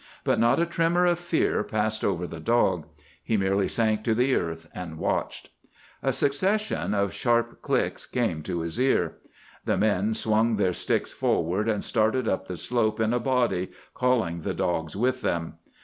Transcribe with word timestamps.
But 0.23 0.39
not 0.39 0.59
a 0.59 0.65
tremor 0.65 1.05
of 1.05 1.19
fear 1.19 1.63
passed 1.63 2.03
over 2.03 2.25
the 2.25 2.39
dog. 2.39 2.87
He 3.23 3.37
merely 3.37 3.67
sank 3.67 4.03
to 4.05 4.15
the 4.15 4.33
earth, 4.33 4.67
and 4.73 4.97
watched. 4.97 5.51
A 6.01 6.11
succession 6.11 6.95
of 6.95 7.13
sharp 7.13 7.61
clicks 7.61 8.07
came 8.07 8.41
to 8.41 8.61
his 8.61 8.79
ear; 8.79 9.17
the 9.65 9.77
men 9.77 10.15
swung 10.15 10.55
their 10.55 10.73
sticks 10.73 11.11
forward 11.11 11.69
and 11.69 11.83
started 11.83 12.27
up 12.27 12.47
the 12.47 12.57
slope 12.57 12.99
in 12.99 13.13
a 13.13 13.19
body, 13.19 13.69
calling 13.93 14.39
the 14.39 14.55
dogs 14.55 14.95
with 14.95 15.21
them. 15.21 15.59